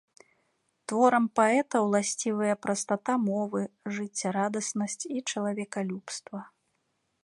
Творам 0.91 1.25
паэта 1.39 1.75
ўласцівыя 1.85 2.55
прастата 2.65 3.13
мовы, 3.29 3.61
жыццярадаснасць 3.99 5.03
і 5.15 5.27
чалавекалюбства. 5.29 6.39